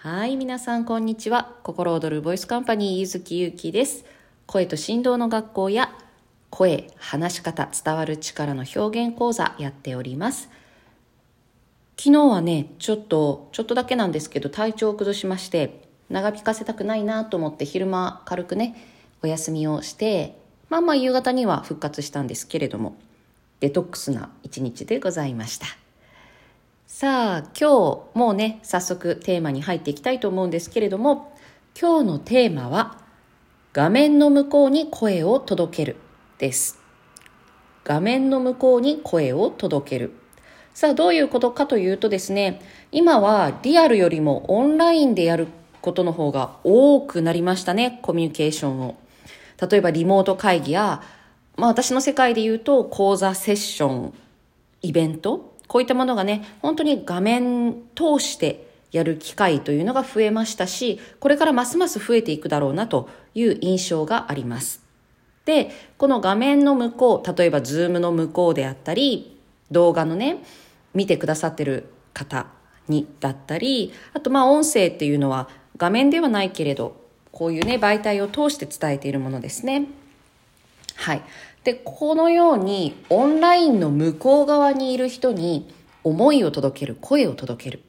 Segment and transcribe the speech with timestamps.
[0.00, 1.56] はい、皆さんこんにちは。
[1.64, 4.04] 心躍るボイスカンパニー、ゆずきゆうきです。
[4.46, 5.92] 声と振動の学校や、
[6.50, 10.50] 声、話し方、伝わる力の表現講座やっております。
[11.98, 18.76] 昨日はね、ちょっと、ちょっとだけなんですけど、体調を崩しまして、長引かせたくないなと思って昼間軽くね、
[19.24, 20.38] お休みをして、
[20.68, 22.94] まあまあ夕方には復活したんですけれども、
[23.58, 25.66] デトックスな一日でございました。
[26.90, 31.36] さあ、今日もうね、早速テーマに入っていきたいと思うんですけれども、
[31.78, 32.96] 今日のテーマは、
[33.74, 35.96] 画面の向こうに声を届ける
[36.38, 36.80] です。
[37.84, 40.12] 画面の向こうに声を届ける。
[40.72, 45.48] さあ、どういうことかというとですね、今はリアルよりもオンラインでやる
[45.82, 48.96] ことの方が多くなりましたね、コミュニケーションを。
[49.60, 51.02] 例えばリモート会議や、
[51.54, 54.14] まあ私の世界で言うと講座セッション、
[54.80, 64.82] イベント、こういったものがね、本当に画面通してやる機会というのが増えましたし、これからますます増えていくだろうなという印象があります。
[65.44, 69.38] で、この画面の向こう、例えばズームの向こうであったり、
[69.70, 70.42] 動画のね、
[70.94, 72.46] 見てくださってる方
[72.88, 76.96] にだったり、あとまあ音声っていうのは画面ではないけれど、
[77.30, 79.86] こういうね、媒体を通して伝えているものですね。
[81.08, 81.22] はい。
[81.64, 85.66] で、このようにオンラインの向こう側にいる人に
[86.04, 87.80] 思いを届ける、声を届ける。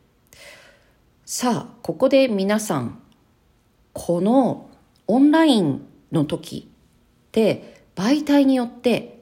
[1.26, 3.02] さあ、ここで皆さん、
[3.92, 4.70] この
[5.06, 6.70] オンラインの時
[7.28, 9.22] って媒体によって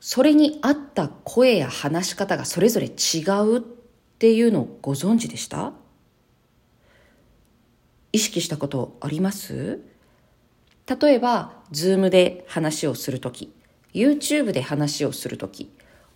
[0.00, 3.62] それに合った声や話し方がそれぞれ違うっ
[4.18, 5.72] ていうのをご存知でした？
[8.12, 9.80] 意識したことあります？
[10.86, 13.52] 例えば、ズームで話をするとき、
[13.94, 15.70] YouTube で話をするとき、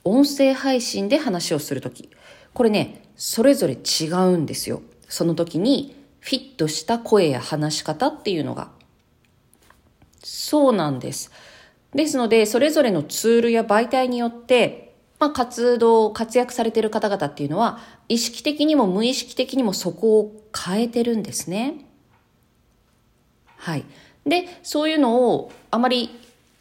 [0.04, 2.10] 音声配信で話をするとき、
[2.52, 4.82] これね、それぞれ違うんですよ。
[5.08, 8.70] その時にフィットした声や話し方っていうのが。
[10.22, 11.30] そうなんです。
[11.94, 21.86] ですので、それぞれのツールや媒体によって、まあ、活動、活躍されている方々っていうのは、意識的にも無意識的にもそこを変えてるんですね。
[23.56, 23.84] はい。
[24.28, 26.10] で、そういうのをあまり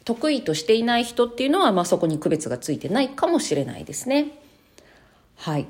[0.04, 4.38] 得意としていない人っていうのは、まあ、そこに区別がついてないかもしれないですね。
[5.36, 5.66] はい。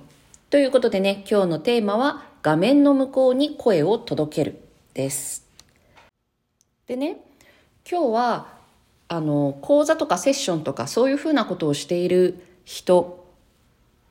[0.50, 4.60] ということでね、今日のテーマは、画面の向こうに声を届ける
[4.94, 5.44] です。
[6.86, 7.20] でね、
[7.90, 8.46] 今日は、
[9.08, 13.26] あの、講座とかセッションとかそういうふうなことをしている人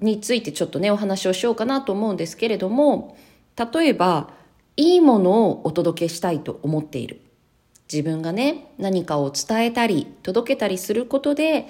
[0.02, 3.18] についてちょっとね、お話をしようかなと思うんですけれども、
[3.56, 4.30] 例えば、
[4.76, 7.22] いいものをお届けしたいと思っている。
[7.92, 11.68] 自分がね、何かを伝えたり、届けたりすることで、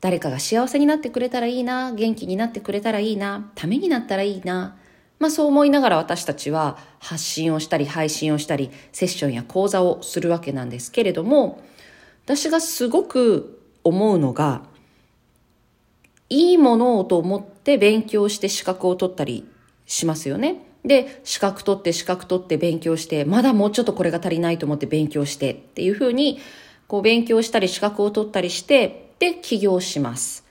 [0.00, 4.76] 誰かが幸せになってくれたらいいな、元気になってくれたらいいな、ためになったらいいな。
[5.18, 11.60] まあそう思いながら私たちは発信をしたり、配信をしたり、セッションや講座をするわけなんですけれども、
[12.24, 14.62] 私がすごく思うのが、
[16.30, 19.48] いいものをと思って勉強して資格を取ったり
[19.86, 20.67] しますよね。
[20.84, 26.38] で、資格取って資格取って勉強して、まだもうちょっとこれが足りないと思って勉強してっていうふうに、
[26.86, 30.46] こう勉強したり資格を取ったりして、で、起業します。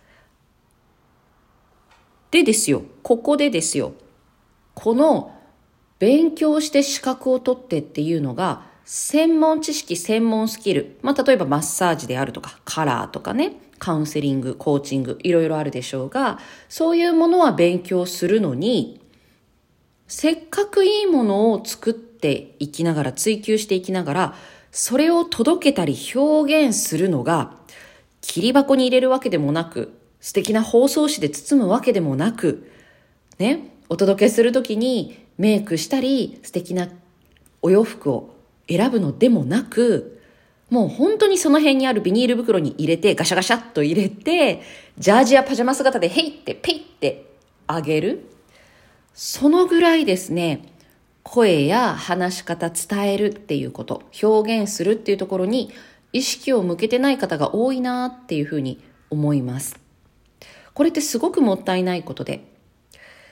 [2.31, 3.93] でですよ、ここでですよ、
[4.73, 5.33] この
[5.99, 16.39] 勉強して資格を取ってっていうのが、専門知識、専門スキル、まあ、例えばマッサージであるとか、カラーとかね、カウンセリング、コーチング、いろいろあるでしょうが、
[16.69, 19.01] そういうものは勉強するのに、
[20.07, 24.35] せっかくいいものを作っていきながら、追求していきながら、
[24.71, 27.55] それを届けたり表現するのが、
[28.21, 32.69] 切り箱に入れるわけでもなく、素敵な包装紙で包むわけでもなく、
[33.37, 36.89] ね、お届けするときにメイクしたり、素敵な
[37.61, 38.35] お洋服を
[38.67, 40.21] 選ぶのでもなく、
[40.69, 44.61] もう本当にその辺にあるビニール袋に入れて、ガシャガシャっと入れて、
[44.97, 47.25] ジャージやパジャマ姿でヘイってペイって
[47.67, 48.36] あげる。
[49.19, 50.61] そのぐらいですね、
[51.23, 55.71] 声や話し方伝えるっていうこと、表現するっていうところに
[56.13, 58.79] 意識を向けてない方が多いなっていうふうに
[59.09, 59.79] 思います。
[60.75, 62.43] これってすごくもったいないことで。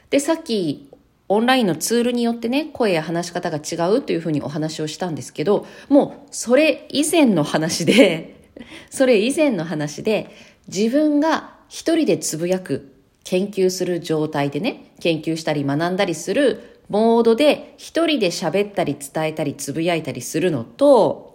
[0.10, 0.90] で、さっき
[1.30, 8.50] オンラインのツールによってね、声や話し方が違うというふうにお話をしたんですけど、もうそれ以前の話で、
[8.90, 10.32] それ以前の話で、
[10.68, 12.95] 自分が一人でつぶやく、
[13.26, 21.34] 研究する状態でね、研究したり学んだりするモードで一人で喋ったり伝えたりつぶやいたりするのと、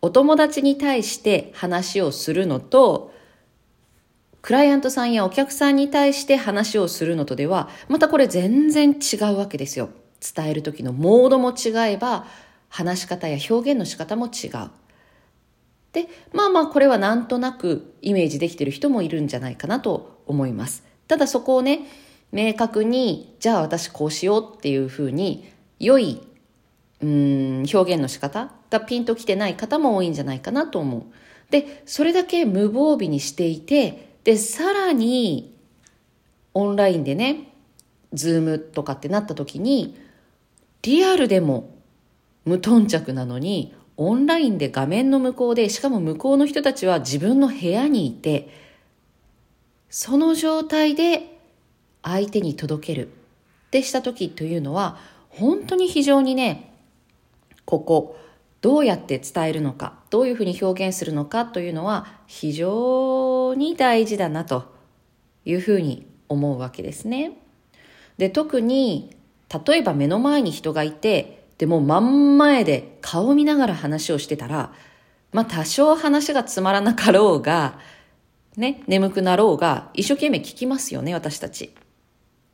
[0.00, 3.12] お友達に対して話をするのと、
[4.40, 9.90] クライアントさんやお客さんに対して話をするのとでは、またこれ全然違うわけですよ。
[10.34, 12.26] 伝える時のモードも違えば
[12.68, 14.70] 話し方や表現の仕方も違う。
[15.92, 20.91] で、まあまあこれはなんとなくイメージできてる人もいるんじゃないかなと思います。
[21.08, 21.80] ただそこをね、
[22.32, 26.20] 明確に、じゃあ私こうしようっていうふうに、良い、
[27.02, 31.02] うん、表現の仕方がピンときてない方も多いんじゃないかなと思う。
[31.50, 35.54] で、それだけ無防備にしていて、で、さらに、
[36.54, 37.52] オンラインでね、
[38.12, 39.96] ズームとかってなった時に、
[40.82, 41.74] リアルでも
[42.44, 48.48] 無頓着なのに、オンラインで画面の向こうで、しかも向こうの人たちは自分の部屋にいて、
[49.92, 51.38] その状態で
[52.02, 53.10] 相手に届けるっ
[53.70, 54.96] てした時というのは、
[55.28, 56.72] 本当に非常にね、
[57.66, 58.18] ここ、
[58.62, 64.72] どうやって伝えるのか、どういうふうに表現するのかというのは非常に大事だなと
[65.44, 67.32] いうふうに思うわけですね。
[68.16, 69.14] で、特に、
[69.66, 74.72] 例えば目の前に人がいて、でも真ん前で顔見ながら話をしてたら、
[75.32, 77.78] まあ多少話がつまらなかろうが、
[78.56, 81.74] ね、眠くなろうが、一生懸命聞きますよね、私たち。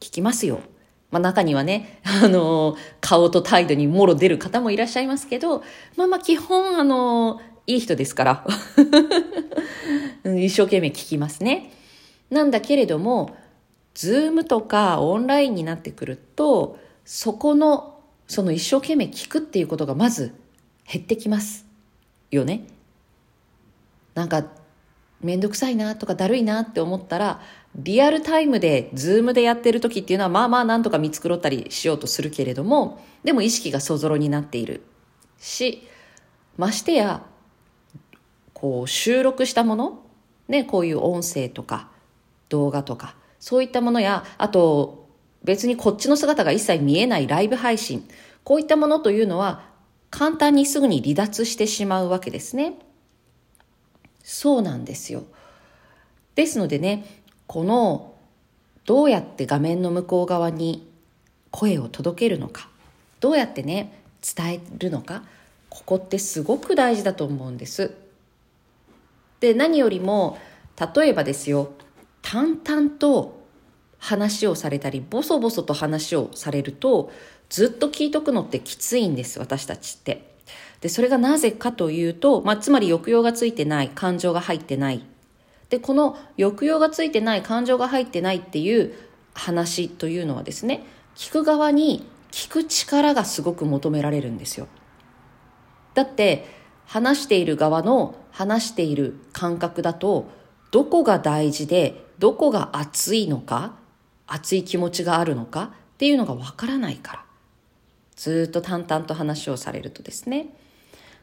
[0.00, 0.60] 聞きますよ。
[1.10, 5.62] まあ中にはね、 あの顔と態度にもろ出る方もいらっしゃいますけど、
[5.96, 8.46] まあまあ基本、あのいい人ですから。
[10.24, 11.72] 一生懸命聞きますね。
[12.30, 13.36] なんだけれども、
[13.94, 20.34] ズームとかオンラインになってくると、そこの、その一生懸命聞くっていうことがまず
[20.90, 21.66] 減ってきます
[22.30, 22.66] よね。
[24.14, 24.44] なんか、
[25.20, 27.40] めんどくさいなとかだるいなって思ったら、
[27.74, 34.82] リアルタイムで、ズームでやってる時っていうのは、まあまあなんとか見繕ったりしようとするけれども、でも意識がそぞろになっている
[35.38, 35.86] し、
[36.56, 37.22] ましてや、
[38.52, 40.02] こう収録したもの、
[40.48, 41.90] ね、こういう音声とか
[42.48, 45.08] 動画とか、そういったものや、あと
[45.44, 48.08] 別にこっちの姿が一切見えないライブ配信、
[48.44, 49.62] こういったものというのは
[50.10, 52.74] 簡単にすぐに離脱してしまうわけですね。
[54.30, 55.24] そうなんですよ。
[56.34, 58.12] ですのでね、この
[58.84, 60.86] どうやって画面の向こう側に
[61.50, 62.68] 声を届けるのか、
[63.20, 64.02] どうやってね、
[64.36, 65.22] 伝えるのか、
[65.70, 67.94] ここってすごく大事だと思うんです。
[69.40, 70.36] で、何よりも、
[70.94, 71.70] 例えばですよ、
[72.20, 73.40] 淡々と
[73.96, 77.10] 話をされたり、ボソボソと話をされると、
[77.48, 80.36] ずっと聞いとくのってきついんです、私たちって。
[80.80, 85.04] で、それがなぜかというと、まあ、つまり抑揚がついてない、感情が入ってない。
[85.70, 88.94] で、この抑揚がついてない、感情が入ってないっていう
[89.34, 90.84] 話というのはですね、
[91.14, 94.68] 聞く側に聞く力がすごく求められるんですよ。
[95.94, 96.56] だって、
[96.86, 100.30] 話している側の話している感覚だと、
[100.70, 103.76] どこが大事で、どこが熱いのか、
[104.26, 107.24] 熱い気持ちがあるのかっていうのがわからないから。
[108.18, 110.48] ずっと淡々と話をされるとですね。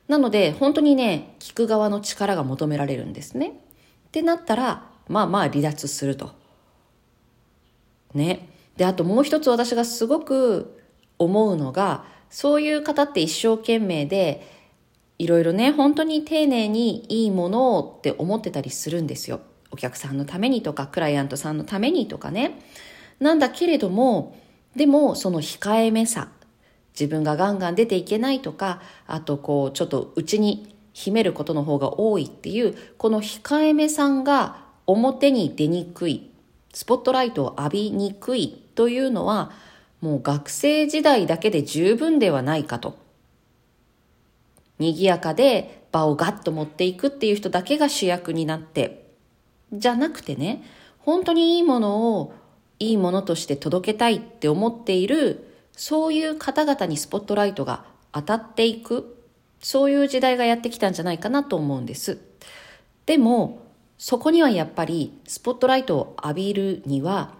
[0.07, 3.49] なので、本当にね、聞く側の力が求められるんですね。
[3.49, 3.51] っ
[4.11, 6.31] てなったら、まあまあ離脱すると。
[8.13, 8.47] ね。
[8.77, 10.81] で、あともう一つ私がすごく
[11.19, 14.49] 思うのが、そういう方って一生懸命で、
[15.19, 19.41] いろいろね、本当に丁寧にいいものをって思ってたりするんですよ。
[19.69, 22.61] お客さんのためにとか、クライアントさんのためにとかね。
[23.19, 24.37] なんだけれども、
[24.77, 26.29] でもその控えめさ、
[26.99, 36.31] 自分がガンガン出ていけないとか、あとこう、ちょっと内に秘めることの方が多いっていう、この控えめさんが表に出にくい、
[36.73, 39.51] スポットライトを浴びにくいというのは、
[39.99, 42.97] もう学生時代だけで十分ではないかと。
[44.79, 49.05] 賑やかで場をガッと持っていくっていう人だけが主役になって、
[49.73, 50.63] じゃなくてね、
[50.99, 52.33] 本当にいいものを
[52.79, 59.23] いいものとして届けたいって思っているそういう方々にスポットライトが当たっていく、
[59.59, 62.19] そういう時代がやってきたんじゃないかなと思うんです。
[63.05, 63.65] でも、
[63.97, 67.33] そこにはやっぱりスポットライトを浴びるには、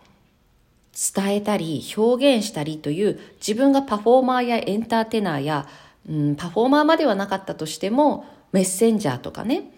[0.95, 5.67] 伝えたり表現したりという自分がパフォーマーやエンターテイナーや、
[6.09, 9.73] うん、パフォーマーまではなかったとしてもメッセンジャーとかね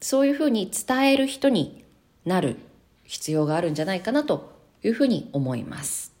[0.00, 1.84] そういうふうに伝える人に
[2.24, 2.56] なる
[3.04, 6.13] 必要があるんじゃないかなというふうに思います。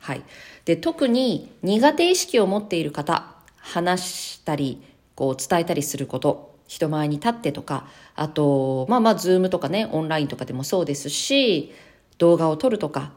[0.00, 0.22] はい。
[0.64, 4.82] で、特に苦手意識を持っている方、話したり、
[5.14, 11.72] こう伝えたりすること、人前に立ってとか、あと、まあまあ、ズームとかね、オンラインとかでもそうですし、
[12.18, 13.12] 動画を撮るとか、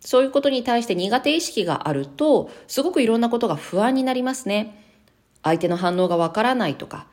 [0.00, 4.82] そういうことに対して苦手意識があると、すごくいろんなことが不安になりますね。
[5.42, 7.06] 相手の反応がわからないとか、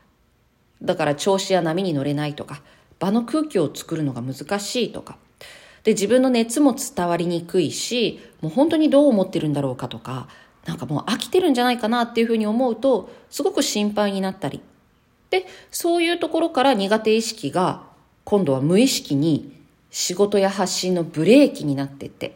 [0.82, 2.62] だから調子や波に乗れないとか、
[3.00, 5.17] 場の空気を作るのが難しいとか、
[5.83, 10.27] で、自分の熱も伝わりにくいし、もう本当にどう思ってるんだろうかとか、
[10.65, 14.61] なんかもう飽きてるんじゃないかなっていうふうに思うと、すごく心配になったり。
[15.29, 17.83] で、そういうところから苦手意識が
[18.23, 19.51] 今度は無意識に
[19.91, 22.35] 仕事や発信のブレーキになってって、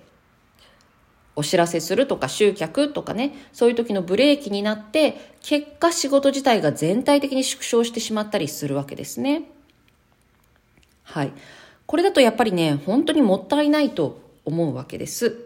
[1.36, 9.44] お知らせするとか集客とかね、そういう時のブレーキになって、結果仕事自体が全体的に縮小してしまったりするわけですね。
[11.04, 11.32] はい。
[11.88, 15.40] これだとやっぱりね、本当にもったいないと思うわけです。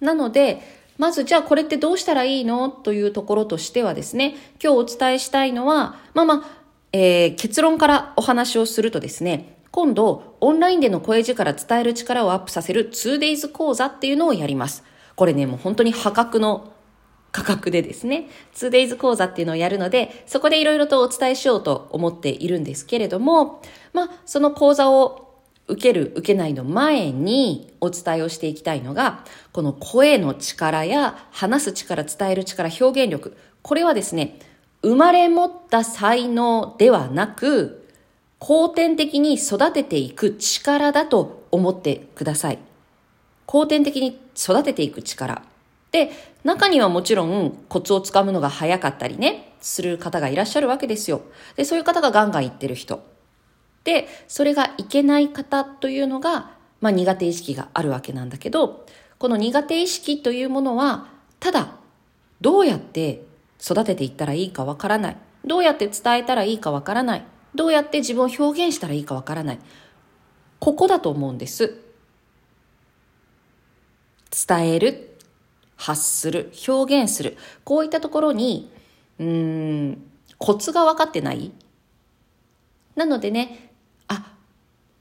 [0.00, 0.60] なので、
[0.98, 2.68] まずじゃあこれってどうしたらいいの？
[2.68, 6.60] というところとしてはですね、今日お伝えしたいのは、まあまあ、
[6.92, 14.82] えー、結論からお話をするとですね、今度、オンラインでの声力伝える力をアップさせる 2days 講座っていうのをやります。
[15.14, 16.72] これね、もう本当に破格の
[17.32, 25.30] 価格でですね、2days 講座っていうのをやるので、そこでいろいろとお伝えしようと思っているんですけれども、まあ、その講座を
[25.68, 33.36] 受ける、受けないの前にお伝えをしていきたいのが、この声の力や話す力、伝える力、表現力。
[33.62, 34.38] これはですね、
[34.82, 37.88] 生まれ持った才能ではなく、
[38.40, 42.58] 後天的に育てていく力だと思ってください。
[43.46, 45.42] 後天的に育てていく力。
[45.92, 46.10] で、
[46.44, 51.22] 中にはもちろんコツをつかむのが早かったりね、する方がいらっしゃるわけですよ。
[51.56, 53.02] で、そういう方がガンガン言ってる人。
[53.84, 58.86] で、それがいけない方というのが、まあ苦手意識があるわけなんだけど、
[59.18, 61.08] この苦手意識というものは、
[61.40, 61.72] ただ、
[62.40, 63.22] どうやって
[63.60, 65.16] 育てていったらいいかわからない。
[65.44, 67.24] どうやって伝えたらいいかわからない。
[67.54, 69.58] どうやって自分を表現したらいいかわからない。
[70.58, 71.74] ここだと思うんです。
[74.46, 75.09] 伝える、
[75.80, 77.38] 発する、表現する。
[77.64, 78.70] こういったところに、
[79.18, 79.26] うー
[79.92, 80.02] ん、
[80.36, 81.52] コツが分かってない？
[82.94, 83.72] なのでね、
[84.06, 84.34] あ、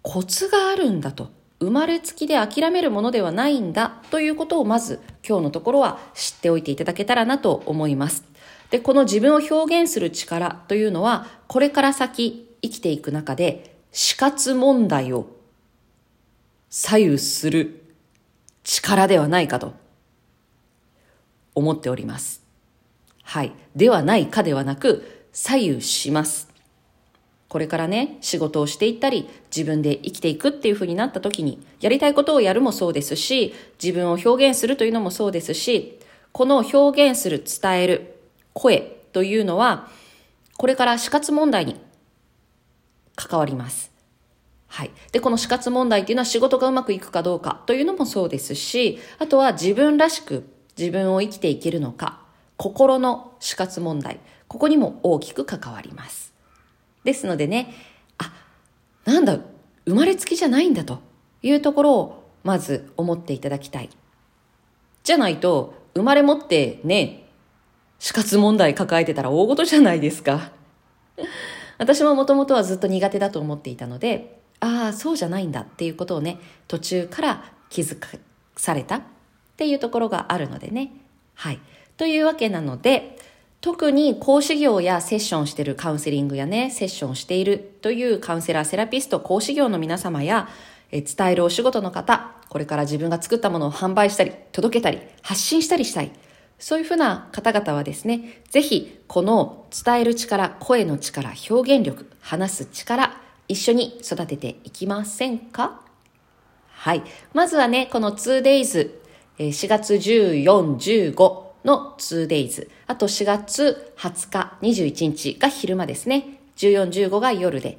[0.01, 1.31] コツがあるんだと。
[1.59, 8.24] 生まれつきで諦めるものではないんだということをまず今日のところは知っておいていただけたらなと思います。
[8.69, 15.27] で、この自分を表現する力というのは、これから先生きていく中で、死活問題を
[16.69, 17.83] 左右する
[18.63, 19.74] 力ではないかと
[21.59, 22.43] 思っております。
[23.23, 23.53] はい。
[23.75, 26.49] ではないかではなく、左右します。
[27.47, 35.99] これからね、仕事をしていったり、自分で生きていくっていう風になった時に、やりたいことをやるもそうですし、自分を表現するというのもそうですし、
[36.31, 38.19] この表現する、伝える、
[38.53, 39.89] 声というのは、
[40.57, 41.79] これから死活問題に
[43.15, 43.91] 関わります。
[44.67, 44.91] はい。
[45.11, 50.47] で、この死活問題っていうのは仕事がうまくいくかどうかというのもそうですし、あとは自分らしく
[50.79, 52.21] 自分を生きていけるのか、
[52.55, 56.33] 心の死活問題、ここにも大きく関わります。
[57.03, 57.74] ですのでね、
[58.17, 58.31] あ、
[59.03, 59.39] なんだ、
[59.86, 61.00] 生まれつきじゃないんだと
[61.43, 63.89] いうところをまず思っていただきたい。
[65.03, 67.27] じゃないと、生まれ持ってね、
[68.00, 70.53] 死活問題抱えてたら大事じゃないですか。
[71.77, 78.07] 私ももともとはずっと苦手だと思っていたので、ああ、そうじゃないんだっていうことをね、途中から気づか
[78.55, 79.01] された
[79.59, 80.93] っていうところがあるのでね。
[81.35, 81.59] はい。
[81.97, 83.17] というわけなので、
[83.59, 90.47] 特に講師業やセッションしてるカウンセリングやね、セッションしているというカウンセラー、セラピスト、講師業の皆様や、
[90.93, 96.11] え伝えるお仕事の方、これから自分が作ったものを販売したり、届けたり、発信したりしたい。
[96.57, 103.13] そういうふうな方々はですね、ぜひこの伝える力、声の力、表現力、話す力、
[103.49, 105.81] 一緒に育てていきませんか？
[106.69, 107.03] はい。
[107.33, 108.99] まずはね、この 2days、
[109.39, 110.43] 4月14、
[111.13, 116.41] 15の 2days、あと4月20日、21日が昼間ですね。
[116.58, 117.77] 14、15が夜で、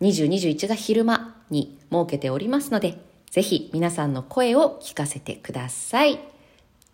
[0.00, 2.98] 20、21が昼間に設けておりますので、
[3.30, 6.18] ぜひ皆さんの声を聞かせてください。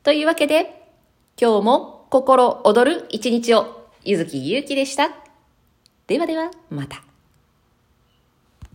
[0.03, 0.89] というわけで、
[1.41, 5.11] 今日も心躍る一日を、ゆずきゆうきでした。
[6.07, 7.12] ではでは、また。